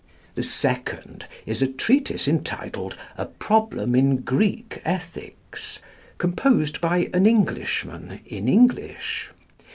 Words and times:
The 0.33 0.41
second 0.41 1.27
is 1.45 1.61
a 1.61 1.67
treatise 1.67 2.27
entitled 2.27 2.97
"A 3.19 3.27
Problem 3.27 3.93
in 3.93 4.15
Greek 4.21 4.81
Ethics," 4.83 5.77
composed 6.17 6.81
by 6.81 7.11
an 7.13 7.27
Englishman 7.27 8.19
in 8.25 8.49
English. 8.49 9.29